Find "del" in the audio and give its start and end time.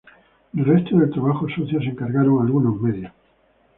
0.55-0.65, 0.97-1.11